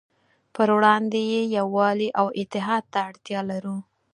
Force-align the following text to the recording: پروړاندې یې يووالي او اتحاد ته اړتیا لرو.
پروړاندې 0.53 1.21
یې 1.31 1.41
يووالي 1.57 2.09
او 2.19 2.27
اتحاد 2.41 2.83
ته 2.93 2.99
اړتیا 3.09 3.39
لرو. 3.51 3.77